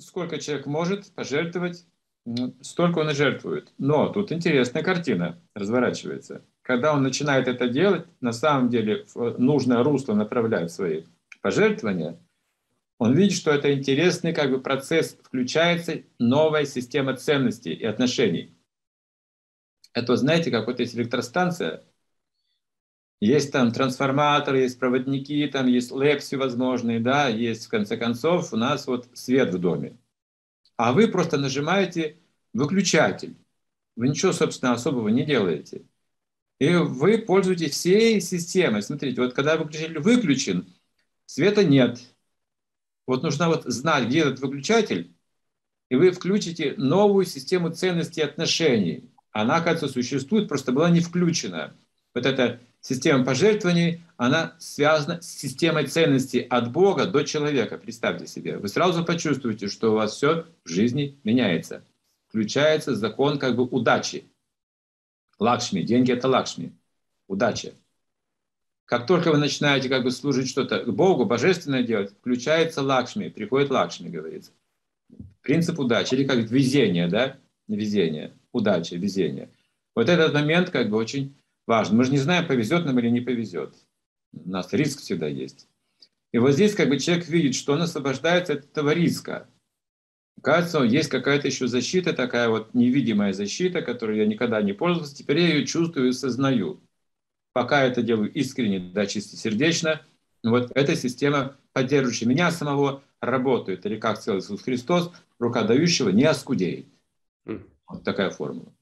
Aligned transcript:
сколько 0.00 0.38
человек 0.38 0.66
может 0.66 1.12
пожертвовать, 1.12 1.86
столько 2.60 2.98
он 2.98 3.10
и 3.10 3.14
жертвует. 3.14 3.72
Но 3.78 4.08
тут 4.08 4.32
интересная 4.32 4.82
картина 4.82 5.40
разворачивается. 5.54 6.44
Когда 6.62 6.92
он 6.92 7.02
начинает 7.02 7.48
это 7.48 7.68
делать, 7.68 8.06
на 8.20 8.32
самом 8.32 8.68
деле 8.68 9.06
в 9.14 9.38
нужное 9.38 9.82
русло 9.82 10.14
направляет 10.14 10.70
свои 10.70 11.04
пожертвования, 11.40 12.18
он 12.98 13.14
видит, 13.14 13.36
что 13.36 13.52
это 13.52 13.72
интересный 13.72 14.34
как 14.34 14.50
бы 14.50 14.60
процесс, 14.60 15.16
включается 15.22 16.02
новая 16.18 16.64
система 16.64 17.16
ценностей 17.16 17.72
и 17.72 17.84
отношений. 17.84 18.54
Это, 19.94 20.16
знаете, 20.16 20.50
как 20.50 20.66
вот 20.66 20.80
есть 20.80 20.96
электростанция, 20.96 21.84
есть 23.20 23.52
там 23.52 23.72
трансформатор, 23.72 24.54
есть 24.54 24.78
проводники, 24.78 25.46
там 25.48 25.66
есть 25.66 25.90
лэп 25.90 26.20
всевозможные, 26.20 27.00
да, 27.00 27.28
есть, 27.28 27.66
в 27.66 27.68
конце 27.68 27.96
концов, 27.96 28.52
у 28.52 28.56
нас 28.56 28.86
вот 28.86 29.08
свет 29.14 29.52
в 29.52 29.58
доме. 29.58 29.98
А 30.76 30.92
вы 30.92 31.08
просто 31.08 31.36
нажимаете 31.38 32.18
выключатель. 32.52 33.36
Вы 33.96 34.08
ничего, 34.08 34.32
собственно, 34.32 34.72
особого 34.72 35.08
не 35.08 35.24
делаете. 35.24 35.82
И 36.60 36.74
вы 36.74 37.18
пользуетесь 37.18 37.72
всей 37.72 38.20
системой. 38.20 38.82
Смотрите, 38.82 39.20
вот 39.20 39.34
когда 39.34 39.56
выключатель 39.56 39.98
выключен, 39.98 40.72
света 41.26 41.64
нет. 41.64 42.00
Вот 43.06 43.22
нужно 43.22 43.48
вот 43.48 43.64
знать, 43.64 44.06
где 44.06 44.20
этот 44.20 44.40
выключатель, 44.40 45.12
и 45.88 45.96
вы 45.96 46.10
включите 46.10 46.74
новую 46.76 47.24
систему 47.24 47.70
ценностей 47.70 48.20
отношений. 48.20 49.10
Она, 49.32 49.56
оказывается, 49.56 49.88
существует, 49.88 50.48
просто 50.48 50.72
была 50.72 50.90
не 50.90 51.00
включена. 51.00 51.74
Вот 52.14 52.26
эта 52.26 52.60
система 52.80 53.24
пожертвований, 53.24 54.02
она 54.16 54.54
связана 54.58 55.20
с 55.20 55.28
системой 55.28 55.86
ценностей 55.86 56.40
от 56.40 56.72
Бога 56.72 57.06
до 57.06 57.24
человека. 57.24 57.78
Представьте 57.78 58.26
себе. 58.26 58.58
Вы 58.58 58.68
сразу 58.68 59.04
почувствуете, 59.04 59.68
что 59.68 59.92
у 59.92 59.94
вас 59.94 60.16
все 60.16 60.46
в 60.64 60.68
жизни 60.68 61.18
меняется. 61.24 61.84
Включается 62.28 62.94
закон 62.94 63.38
как 63.38 63.56
бы 63.56 63.64
удачи. 63.64 64.24
Лакшми. 65.38 65.82
Деньги— 65.82 66.12
это 66.12 66.28
лакшми. 66.28 66.72
Удача. 67.28 67.72
Как 68.84 69.06
только 69.06 69.30
вы 69.30 69.36
начинаете 69.36 69.88
как 69.88 70.02
бы 70.02 70.10
служить 70.10 70.48
что-то 70.48 70.82
Богу, 70.90 71.26
божественное 71.26 71.82
делать, 71.82 72.10
включается 72.10 72.82
лакшми, 72.82 73.28
приходит 73.28 73.70
лакшми, 73.70 74.08
говорится. 74.08 74.50
Принцип 75.42 75.78
удачи, 75.78 76.14
или 76.14 76.24
как 76.24 76.38
везение, 76.38 77.06
да? 77.06 77.36
Везение, 77.68 78.32
удача, 78.50 78.96
везение. 78.96 79.50
Вот 79.94 80.08
этот 80.08 80.32
момент 80.32 80.70
как 80.70 80.88
бы 80.88 80.96
очень 80.96 81.34
важно. 81.68 81.98
Мы 81.98 82.04
же 82.04 82.10
не 82.10 82.18
знаем, 82.18 82.46
повезет 82.46 82.84
нам 82.84 82.98
или 82.98 83.10
не 83.10 83.20
повезет. 83.20 83.74
У 84.32 84.50
нас 84.50 84.72
риск 84.72 85.00
всегда 85.00 85.28
есть. 85.28 85.68
И 86.32 86.38
вот 86.38 86.52
здесь 86.52 86.74
как 86.74 86.88
бы 86.88 86.98
человек 86.98 87.28
видит, 87.28 87.54
что 87.54 87.74
он 87.74 87.82
освобождается 87.82 88.54
от 88.54 88.64
этого 88.64 88.90
риска. 88.90 89.48
Кажется, 90.42 90.82
есть 90.82 91.08
какая-то 91.08 91.48
еще 91.48 91.66
защита, 91.66 92.12
такая 92.12 92.48
вот 92.48 92.74
невидимая 92.74 93.32
защита, 93.32 93.82
которой 93.82 94.18
я 94.18 94.26
никогда 94.26 94.62
не 94.62 94.72
пользовался. 94.72 95.16
Теперь 95.16 95.40
я 95.40 95.48
ее 95.48 95.66
чувствую 95.66 96.08
и 96.08 96.12
сознаю. 96.12 96.80
Пока 97.52 97.82
я 97.82 97.90
это 97.90 98.02
делаю 98.02 98.32
искренне, 98.32 98.78
да, 98.78 99.06
чистосердечно, 99.06 100.02
вот 100.44 100.70
эта 100.74 100.94
система, 100.96 101.56
поддерживающая 101.72 102.28
меня 102.28 102.50
самого, 102.50 103.02
работает. 103.20 103.84
Или 103.84 103.96
как 103.96 104.20
целый 104.20 104.40
Иисус 104.40 104.62
Христос, 104.62 105.10
рука 105.38 105.64
дающего 105.64 106.10
не 106.10 106.24
оскудеет. 106.24 106.86
Вот 107.88 108.04
такая 108.04 108.30
формула. 108.30 108.72